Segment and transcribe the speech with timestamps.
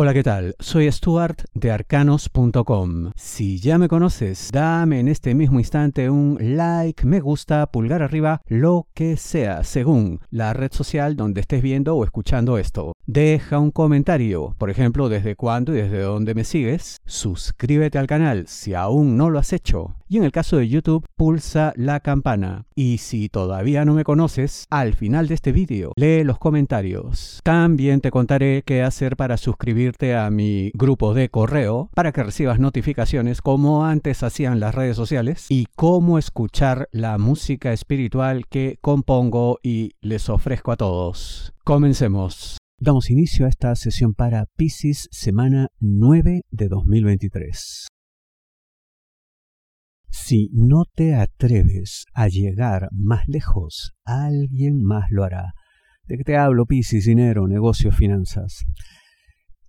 [0.00, 0.54] Hola, ¿qué tal?
[0.60, 3.10] Soy Stuart de arcanos.com.
[3.16, 8.40] Si ya me conoces, dame en este mismo instante un like, me gusta, pulgar arriba,
[8.46, 12.92] lo que sea, según la red social donde estés viendo o escuchando esto.
[13.06, 16.98] Deja un comentario, por ejemplo, desde cuándo y desde dónde me sigues.
[17.04, 19.96] Suscríbete al canal si aún no lo has hecho.
[20.10, 22.66] Y en el caso de YouTube, pulsa la campana.
[22.74, 27.40] Y si todavía no me conoces, al final de este vídeo, lee los comentarios.
[27.42, 32.58] También te contaré qué hacer para suscribirte a mi grupo de correo para que recibas
[32.58, 39.58] notificaciones como antes hacían las redes sociales y cómo escuchar la música espiritual que compongo
[39.62, 41.52] y les ofrezco a todos.
[41.64, 42.58] Comencemos.
[42.78, 47.88] Damos inicio a esta sesión para Pisces semana 9 de 2023.
[50.10, 55.54] Si no te atreves a llegar más lejos, alguien más lo hará.
[56.08, 57.04] ¿De qué te hablo, Pisces?
[57.04, 58.64] Dinero, negocios, finanzas.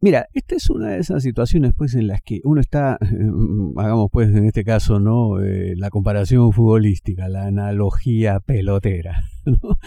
[0.01, 2.97] Mira, esta es una de esas situaciones pues en las que uno está,
[3.77, 5.41] hagamos pues en este caso, ¿no?
[5.41, 9.77] Eh, la comparación futbolística, la analogía pelotera, ¿no?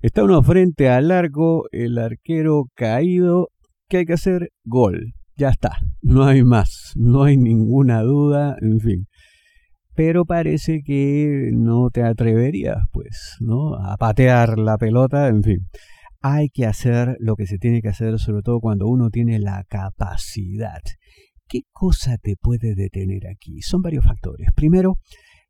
[0.00, 3.48] Está uno frente al arco, el arquero caído,
[3.88, 4.50] ¿qué hay que hacer?
[4.64, 5.14] Gol.
[5.36, 9.08] Ya está, no hay más, no hay ninguna duda, en fin.
[9.94, 13.74] Pero parece que no te atreverías, pues, ¿no?
[13.74, 15.66] A patear la pelota, en fin.
[16.20, 19.64] Hay que hacer lo que se tiene que hacer, sobre todo cuando uno tiene la
[19.68, 20.82] capacidad.
[21.46, 23.62] ¿Qué cosa te puede detener aquí?
[23.62, 24.48] Son varios factores.
[24.54, 24.98] Primero,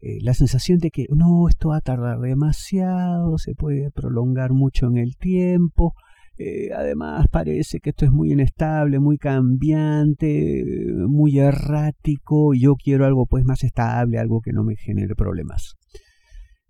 [0.00, 4.86] eh, la sensación de que no, esto va a tardar demasiado, se puede prolongar mucho
[4.86, 5.94] en el tiempo.
[6.36, 10.64] Eh, además parece que esto es muy inestable, muy cambiante,
[11.08, 12.54] muy errático.
[12.54, 15.74] Yo quiero algo pues más estable, algo que no me genere problemas.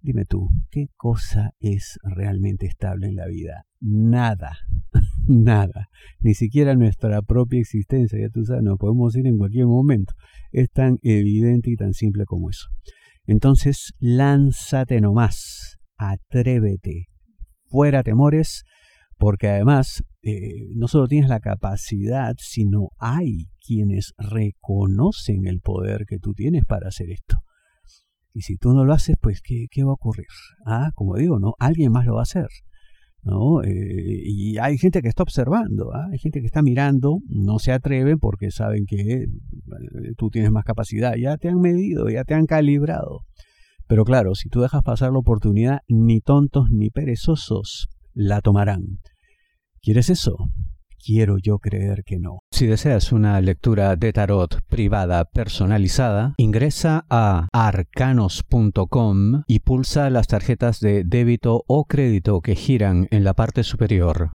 [0.09, 3.67] Dime tú, ¿qué cosa es realmente estable en la vida?
[3.79, 4.57] Nada,
[5.29, 5.91] nada.
[6.21, 10.15] Ni siquiera nuestra propia existencia, ya tú sabes, nos podemos ir en cualquier momento.
[10.51, 12.69] Es tan evidente y tan simple como eso.
[13.27, 17.09] Entonces, lánzate nomás, atrévete,
[17.67, 18.65] fuera temores,
[19.19, 26.19] porque además eh, no solo tienes la capacidad, sino hay quienes reconocen el poder que
[26.19, 27.43] tú tienes para hacer esto.
[28.35, 30.27] Y si tú no lo haces, pues ¿qué, qué va a ocurrir?
[30.67, 32.49] Ah, como digo, no, alguien más lo va a hacer.
[33.23, 33.63] ¿no?
[33.63, 36.07] Eh, y hay gente que está observando, ¿ah?
[36.13, 39.27] hay gente que está mirando, no se atreve porque saben que eh,
[40.17, 43.25] tú tienes más capacidad, ya te han medido, ya te han calibrado.
[43.87, 48.99] Pero claro, si tú dejas pasar la oportunidad, ni tontos ni perezosos la tomarán.
[49.81, 50.37] ¿Quieres eso?
[51.05, 52.41] Quiero yo creer que no.
[52.51, 60.81] Si deseas una lectura de tarot privada personalizada, ingresa a arcanos.com y pulsa las tarjetas
[60.81, 64.33] de débito o crédito que giran en la parte superior.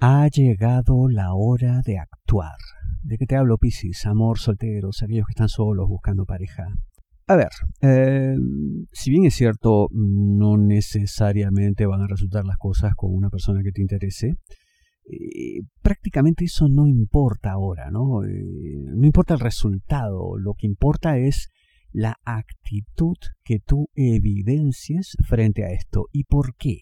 [0.00, 2.56] Ha llegado la hora de actuar.
[3.02, 4.06] ¿De qué te hablo, Piscis?
[4.06, 6.68] Amor, solteros, aquellos que están solos buscando pareja.
[7.30, 8.34] A ver, eh,
[8.90, 13.70] si bien es cierto, no necesariamente van a resultar las cosas con una persona que
[13.70, 14.34] te interese,
[15.04, 18.24] eh, prácticamente eso no importa ahora, ¿no?
[18.24, 21.50] Eh, no importa el resultado, lo que importa es
[21.92, 26.06] la actitud que tú evidencies frente a esto.
[26.10, 26.78] ¿Y por qué?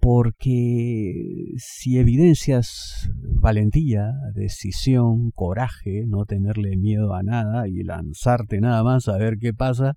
[0.00, 3.10] Porque si evidencias
[3.40, 9.52] valentía, decisión, coraje, no tenerle miedo a nada y lanzarte nada más a ver qué
[9.52, 9.94] pasa,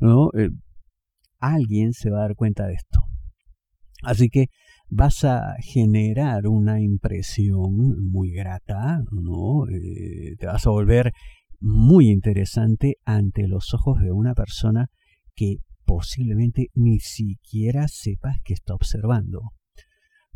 [0.00, 0.30] ¿no?
[0.32, 0.50] Eh,
[1.38, 3.00] alguien se va a dar cuenta de esto.
[4.02, 4.46] Así que
[4.88, 9.68] vas a generar una impresión muy grata, ¿no?
[9.68, 11.12] Eh, te vas a volver
[11.60, 14.88] muy interesante ante los ojos de una persona
[15.34, 19.52] que posiblemente ni siquiera sepas que está observando.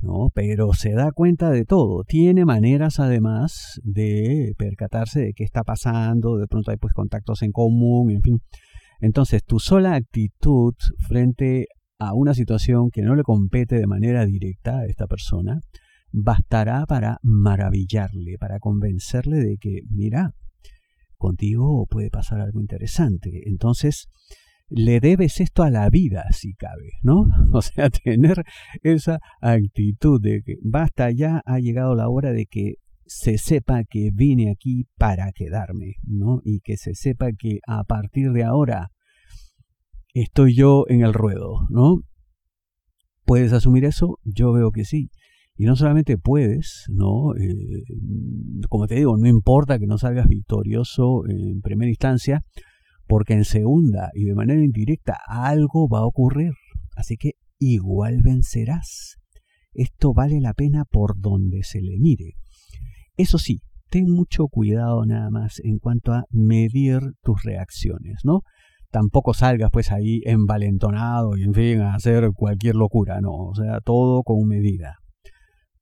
[0.00, 0.30] ¿no?
[0.34, 2.04] Pero se da cuenta de todo.
[2.04, 7.52] Tiene maneras además de percatarse de qué está pasando, de pronto hay pues contactos en
[7.52, 8.40] común, en fin.
[9.00, 10.74] Entonces, tu sola actitud
[11.06, 11.66] frente
[11.98, 15.60] a una situación que no le compete de manera directa a esta persona,
[16.10, 20.32] bastará para maravillarle, para convencerle de que, mira,
[21.16, 23.42] contigo puede pasar algo interesante.
[23.46, 24.08] Entonces,
[24.70, 27.26] le debes esto a la vida, si cabe, ¿no?
[27.52, 28.44] O sea, tener
[28.82, 32.74] esa actitud de que basta, ya ha llegado la hora de que
[33.06, 36.40] se sepa que vine aquí para quedarme, ¿no?
[36.44, 38.90] Y que se sepa que a partir de ahora
[40.12, 42.02] estoy yo en el ruedo, ¿no?
[43.24, 44.18] ¿Puedes asumir eso?
[44.24, 45.10] Yo veo que sí.
[45.56, 47.34] Y no solamente puedes, ¿no?
[47.34, 47.82] Eh,
[48.68, 52.44] como te digo, no importa que no salgas victorioso en primera instancia,
[53.08, 56.52] porque en segunda y de manera indirecta algo va a ocurrir.
[56.94, 59.16] Así que igual vencerás.
[59.72, 62.34] esto vale la pena por donde se le mire.
[63.16, 63.60] Eso sí,
[63.90, 68.42] ten mucho cuidado nada más en cuanto a medir tus reacciones, ¿no?
[68.90, 73.80] Tampoco salgas pues ahí envalentonado y en fin a hacer cualquier locura, no, o sea,
[73.80, 74.96] todo con medida,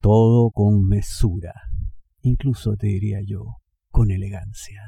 [0.00, 1.54] todo con mesura,
[2.20, 3.58] incluso te diría yo,
[3.90, 4.82] con elegancia.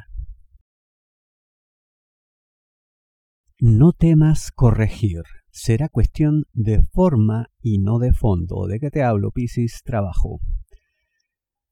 [3.61, 8.69] No temas corregir, será cuestión de forma y no de fondo.
[8.69, 9.83] ¿De qué te hablo, Piscis?
[9.85, 10.39] Trabajo.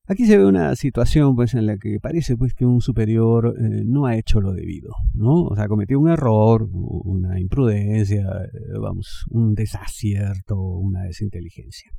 [0.08, 3.82] Aquí se ve una situación pues en la que parece pues que un superior eh,
[3.84, 5.44] no ha hecho lo debido, ¿no?
[5.44, 11.92] O sea, cometió un error, una imprudencia, eh, vamos, un desacierto, una desinteligencia.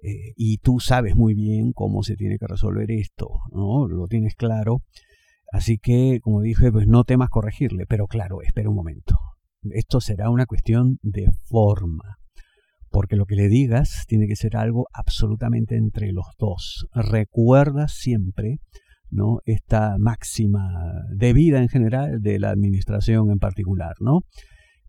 [0.00, 3.88] Eh, y tú sabes muy bien cómo se tiene que resolver esto, ¿no?
[3.88, 4.82] Lo tienes claro.
[5.52, 9.16] Así que, como dije, pues no temas corregirle, pero claro, espera un momento.
[9.70, 12.18] Esto será una cuestión de forma
[12.92, 16.86] porque lo que le digas tiene que ser algo absolutamente entre los dos.
[16.94, 18.58] Recuerda siempre
[19.10, 19.38] ¿no?
[19.46, 20.68] esta máxima
[21.16, 23.94] de vida en general, de la administración en particular.
[24.00, 24.20] ¿no?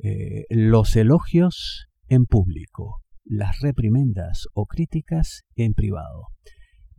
[0.04, 6.28] Eh, los elogios en público, las reprimendas o críticas en privado.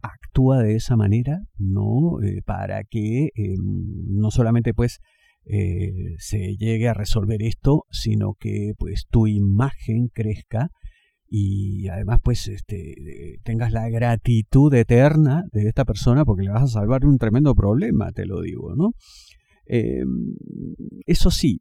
[0.04, 2.22] Actúa de esa manera, ¿no?
[2.22, 3.56] Eh, para que em,
[4.08, 5.00] no solamente pues
[5.46, 10.70] eh, se llegue a resolver esto, sino que pues tu imagen crezca
[11.26, 16.80] y además pues este, tengas la gratitud eterna de esta persona porque le vas a
[16.80, 18.92] salvar un tremendo problema, te lo digo, ¿no?
[19.66, 20.34] Em,
[21.06, 21.60] eso sí,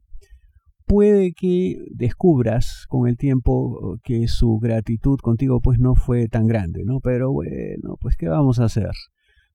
[0.86, 6.84] puede que descubras con el tiempo que su gratitud contigo pues no fue tan grande,
[6.84, 7.00] ¿no?
[7.00, 8.90] Pero bueno, pues ¿qué vamos a hacer?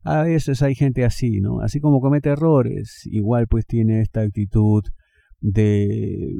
[0.03, 1.61] A veces hay gente así, ¿no?
[1.61, 4.83] Así como comete errores, igual pues tiene esta actitud
[5.41, 6.33] de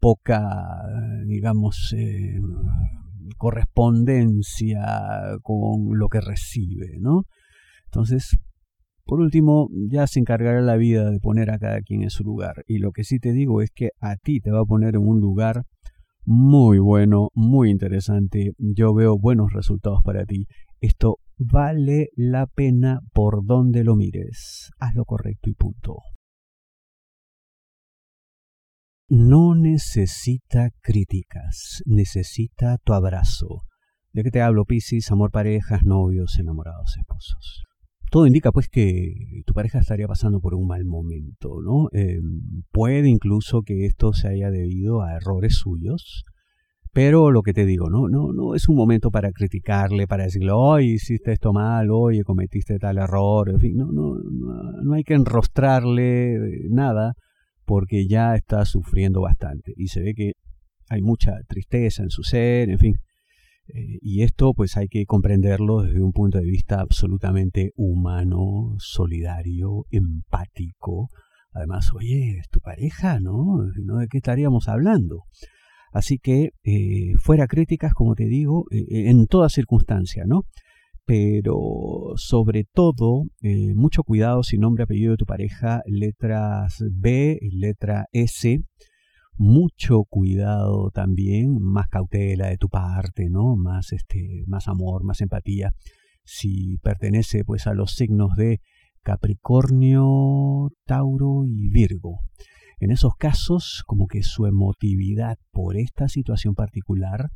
[0.00, 0.82] poca,
[1.26, 2.40] digamos, eh,
[3.36, 4.80] correspondencia
[5.42, 7.24] con lo que recibe, ¿no?
[7.86, 8.38] Entonces,
[9.08, 12.62] por último, ya se encargará la vida de poner a cada quien en su lugar.
[12.66, 15.08] Y lo que sí te digo es que a ti te va a poner en
[15.08, 15.64] un lugar
[16.26, 18.52] muy bueno, muy interesante.
[18.58, 20.46] Yo veo buenos resultados para ti.
[20.80, 24.70] Esto vale la pena por donde lo mires.
[24.78, 25.96] Haz lo correcto y punto
[29.08, 33.62] no necesita críticas, necesita tu abrazo.
[34.12, 35.10] ¿De qué te hablo, Piscis?
[35.10, 37.67] Amor, parejas, novios, enamorados, esposos.
[38.10, 41.88] Todo indica pues que tu pareja estaría pasando por un mal momento, ¿no?
[41.92, 46.24] Em, puede incluso que esto se haya debido a errores suyos,
[46.92, 50.50] pero lo que te digo, no, no, no es un momento para criticarle, para decirle,
[50.52, 54.14] hoy hiciste esto mal, oye, cometiste tal error, en fin, no, no,
[54.82, 57.14] no hay que enrostrarle nada
[57.64, 60.32] porque ya está sufriendo bastante y se ve que
[60.88, 62.94] hay mucha tristeza en su ser, en fin.
[63.74, 69.84] Eh, y esto pues hay que comprenderlo desde un punto de vista absolutamente humano, solidario,
[69.90, 71.08] empático.
[71.52, 73.64] Además, oye, es tu pareja, ¿no?
[73.98, 75.24] ¿De qué estaríamos hablando?
[75.92, 80.42] Así que eh, fuera críticas, como te digo, eh, en toda circunstancia, ¿no?
[81.06, 83.22] pero sobre todo,
[83.74, 88.60] mucho cuidado si nombre, apellido de tu pareja, letras B, letra S,
[89.38, 93.56] mucho cuidado también, más cautela de tu parte, ¿no?
[93.56, 95.72] Más este, más amor, más empatía.
[96.24, 98.60] Si pertenece pues a los signos de
[99.02, 102.18] Capricornio, Tauro y Virgo.
[102.80, 107.30] En esos casos, como que su emotividad por esta situación particular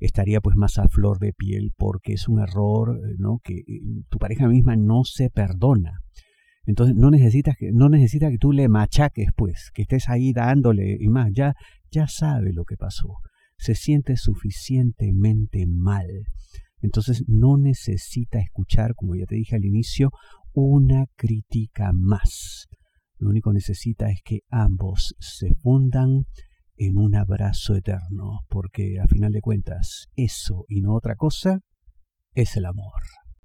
[0.00, 3.38] estaría pues más a flor de piel porque es un error ¿no?
[3.42, 6.00] que eh, tu pareja misma no se perdona.
[6.64, 10.96] Entonces no necesitas que, no necesita que tú le machaques, pues, que estés ahí dándole
[11.00, 11.54] y más, ya,
[11.90, 13.16] ya sabe lo que pasó.
[13.56, 16.06] Se siente suficientemente mal.
[16.80, 20.10] Entonces no necesita escuchar, como ya te dije al inicio,
[20.52, 22.68] una crítica más.
[23.18, 26.26] Lo único que necesita es que ambos se fundan
[26.76, 31.60] en un abrazo eterno, porque a final de cuentas, eso y no otra cosa
[32.34, 33.02] es el amor.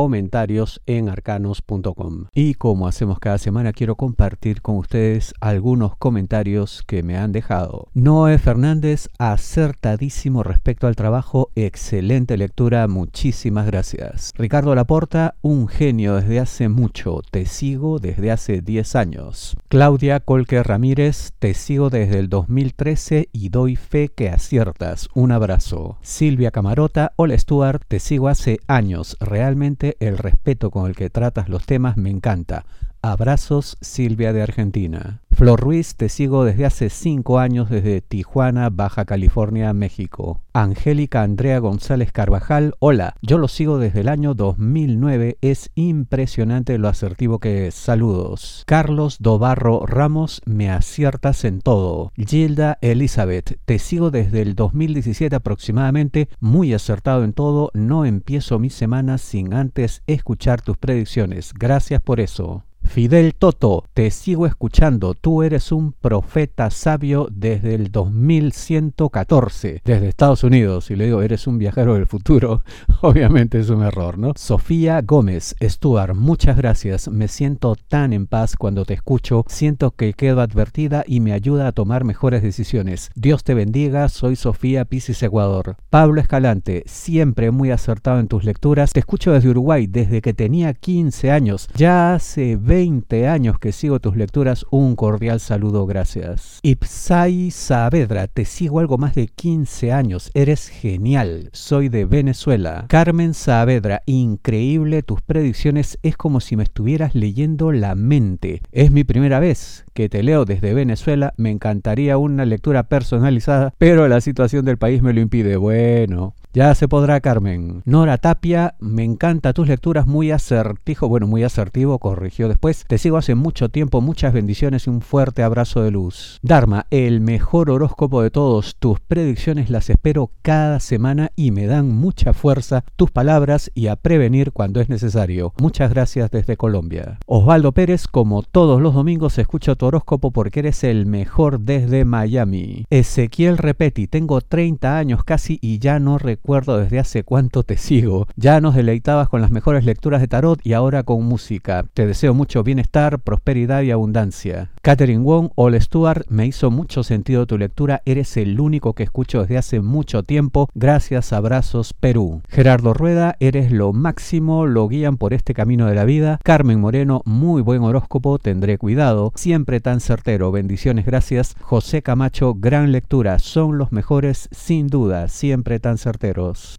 [0.00, 2.28] comentarios en arcanos.com.
[2.32, 7.88] Y como hacemos cada semana, quiero compartir con ustedes algunos comentarios que me han dejado.
[7.92, 14.32] Noé Fernández, acertadísimo respecto al trabajo, excelente lectura, muchísimas gracias.
[14.38, 19.54] Ricardo Laporta, un genio desde hace mucho, te sigo desde hace 10 años.
[19.70, 25.08] Claudia Colque Ramírez, te sigo desde el 2013 y doy fe que aciertas.
[25.14, 25.96] Un abrazo.
[26.02, 29.16] Silvia Camarota, hola Stuart, te sigo hace años.
[29.20, 32.64] Realmente el respeto con el que tratas los temas me encanta.
[33.00, 35.20] Abrazos, Silvia de Argentina.
[35.40, 40.42] Flor Ruiz, te sigo desde hace cinco años desde Tijuana, Baja California, México.
[40.52, 46.88] Angélica Andrea González Carvajal, hola, yo lo sigo desde el año 2009, es impresionante lo
[46.88, 47.74] asertivo que es.
[47.74, 48.64] Saludos.
[48.66, 52.12] Carlos Dobarro Ramos, me aciertas en todo.
[52.18, 58.68] Gilda Elizabeth, te sigo desde el 2017 aproximadamente, muy acertado en todo, no empiezo mi
[58.68, 61.54] semana sin antes escuchar tus predicciones.
[61.54, 62.64] Gracias por eso.
[62.90, 65.14] Fidel Toto, te sigo escuchando.
[65.14, 70.90] Tú eres un profeta sabio desde el 2114, desde Estados Unidos.
[70.90, 72.64] Y le digo, eres un viajero del futuro.
[73.00, 74.32] Obviamente es un error, ¿no?
[74.34, 77.06] Sofía Gómez, Stuart, muchas gracias.
[77.06, 79.44] Me siento tan en paz cuando te escucho.
[79.46, 83.10] Siento que quedo advertida y me ayuda a tomar mejores decisiones.
[83.14, 84.08] Dios te bendiga.
[84.08, 85.76] Soy Sofía Pisis Ecuador.
[85.90, 88.92] Pablo Escalante, siempre muy acertado en tus lecturas.
[88.92, 91.68] Te escucho desde Uruguay desde que tenía 15 años.
[91.76, 92.79] Ya hace 20
[93.28, 96.60] años que sigo tus lecturas, un cordial saludo, gracias.
[96.62, 102.86] Ipsai Saavedra, te sigo algo más de 15 años, eres genial, soy de Venezuela.
[102.88, 108.62] Carmen Saavedra, increíble tus predicciones, es como si me estuvieras leyendo la mente.
[108.72, 114.08] Es mi primera vez que te leo desde Venezuela, me encantaría una lectura personalizada, pero
[114.08, 115.58] la situación del país me lo impide.
[115.58, 117.82] Bueno, ya se podrá, Carmen.
[117.84, 122.84] Nora Tapia, me encanta tus lecturas, muy asertivo, bueno, muy asertivo, corrigió después.
[122.88, 126.40] Te sigo hace mucho tiempo, muchas bendiciones y un fuerte abrazo de luz.
[126.42, 128.74] Dharma, el mejor horóscopo de todos.
[128.80, 133.94] Tus predicciones las espero cada semana y me dan mucha fuerza tus palabras y a
[133.94, 135.52] prevenir cuando es necesario.
[135.60, 137.20] Muchas gracias desde Colombia.
[137.26, 142.86] Osvaldo Pérez, como todos los domingos, escucho tu horóscopo porque eres el mejor desde Miami.
[142.90, 147.76] Ezequiel Repeti, tengo 30 años casi y ya no recuerdo recuerdo desde hace cuánto te
[147.76, 148.26] sigo.
[148.34, 151.84] Ya nos deleitabas con las mejores lecturas de tarot y ahora con música.
[151.92, 154.70] Te deseo mucho bienestar, prosperidad y abundancia.
[154.80, 158.00] Catherine Wong, All Stuart, me hizo mucho sentido tu lectura.
[158.06, 160.70] Eres el único que escucho desde hace mucho tiempo.
[160.74, 162.40] Gracias, abrazos, Perú.
[162.48, 166.38] Gerardo Rueda, eres lo máximo, lo guían por este camino de la vida.
[166.42, 169.32] Carmen Moreno, muy buen horóscopo, tendré cuidado.
[169.34, 171.54] Siempre tan certero, bendiciones, gracias.
[171.60, 176.29] José Camacho, gran lectura, son los mejores, sin duda, siempre tan certero.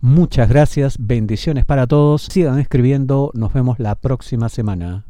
[0.02, 2.24] Muchas gracias, bendiciones para todos.
[2.24, 5.06] Sigan escribiendo, nos vemos la próxima semana.